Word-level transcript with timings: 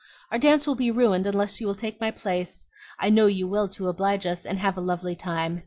Our 0.31 0.39
dance 0.39 0.65
will 0.65 0.73
be 0.73 0.89
ruined 0.89 1.27
unless 1.27 1.61
you 1.61 1.67
will 1.67 1.75
take 1.75 2.01
my 2.01 2.09
place. 2.09 2.67
I 2.97 3.11
know 3.11 3.27
you 3.27 3.47
will 3.47 3.69
to 3.69 3.87
oblige 3.87 4.25
us, 4.25 4.47
and 4.47 4.57
have 4.57 4.75
a 4.75 4.81
lovely 4.81 5.15
time. 5.15 5.59